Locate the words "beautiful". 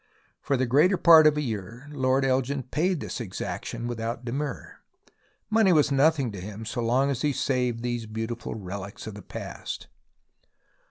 8.07-8.55